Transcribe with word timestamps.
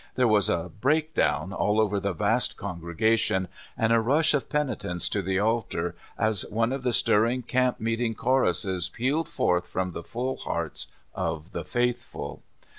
There 0.15 0.27
was 0.27 0.49
a 0.49 0.71
"break 0.81 1.13
down" 1.13 1.53
all 1.53 1.79
over 1.79 1.99
the 1.99 2.11
vast 2.11 2.57
congregation, 2.57 3.47
and 3.77 3.93
a 3.93 3.99
rush 3.99 4.33
of 4.33 4.49
penitents 4.49 5.07
to 5.09 5.21
the 5.21 5.37
altar, 5.37 5.93
as 6.17 6.43
one 6.49 6.73
of 6.73 6.81
the 6.81 6.91
stir 6.91 7.21
ring 7.21 7.43
camp 7.43 7.79
meeting 7.79 8.15
choruses 8.15 8.89
pealed 8.89 9.29
forth 9.29 9.67
from 9.67 9.91
the 9.91 10.01
full 10.01 10.37
hearts 10.37 10.87
of 11.13 11.51
the 11.51 11.63
faithful. 11.63 12.41